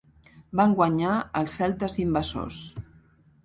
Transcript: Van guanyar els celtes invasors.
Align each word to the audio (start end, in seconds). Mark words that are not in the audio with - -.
Van 0.59 0.73
guanyar 0.79 1.11
els 1.43 1.59
celtes 1.61 2.01
invasors. 2.07 2.61